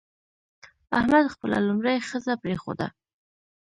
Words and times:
احمد 0.97 1.25
خپله 1.33 1.57
لومړۍ 1.67 1.97
ښځه 2.09 2.33
پرېښوده. 2.43 2.87